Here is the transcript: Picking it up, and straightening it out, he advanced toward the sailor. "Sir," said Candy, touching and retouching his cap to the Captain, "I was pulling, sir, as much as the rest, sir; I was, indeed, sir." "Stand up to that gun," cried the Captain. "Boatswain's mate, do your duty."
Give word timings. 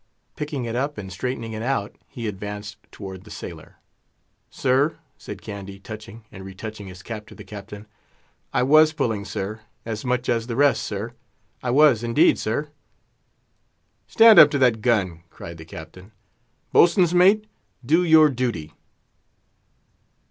Picking 0.35 0.65
it 0.65 0.75
up, 0.75 0.97
and 0.97 1.11
straightening 1.13 1.53
it 1.53 1.61
out, 1.61 1.95
he 2.07 2.27
advanced 2.27 2.77
toward 2.91 3.23
the 3.23 3.29
sailor. 3.29 3.75
"Sir," 4.49 4.97
said 5.15 5.43
Candy, 5.43 5.77
touching 5.77 6.25
and 6.31 6.43
retouching 6.43 6.87
his 6.87 7.03
cap 7.03 7.27
to 7.27 7.35
the 7.35 7.43
Captain, 7.43 7.85
"I 8.51 8.63
was 8.63 8.93
pulling, 8.93 9.25
sir, 9.25 9.61
as 9.85 10.03
much 10.03 10.27
as 10.27 10.47
the 10.47 10.55
rest, 10.55 10.81
sir; 10.81 11.13
I 11.61 11.69
was, 11.69 12.01
indeed, 12.01 12.39
sir." 12.39 12.71
"Stand 14.07 14.39
up 14.39 14.49
to 14.49 14.57
that 14.57 14.81
gun," 14.81 15.21
cried 15.29 15.59
the 15.59 15.65
Captain. 15.65 16.13
"Boatswain's 16.71 17.13
mate, 17.13 17.45
do 17.85 18.03
your 18.03 18.29
duty." 18.29 18.73